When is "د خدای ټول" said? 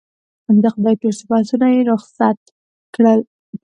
0.63-1.13